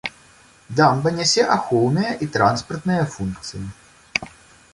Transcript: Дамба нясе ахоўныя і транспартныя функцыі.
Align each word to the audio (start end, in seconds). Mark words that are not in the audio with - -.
Дамба 0.79 1.09
нясе 1.19 1.43
ахоўныя 1.57 2.11
і 2.27 2.31
транспартныя 2.39 3.03
функцыі. 3.19 3.63